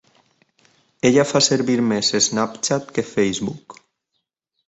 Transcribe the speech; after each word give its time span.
Ella 1.09 1.25
fa 1.31 1.41
servir 1.47 1.75
més 1.91 2.09
SnapChat 2.27 2.89
que 2.95 3.05
Facebook 3.13 3.77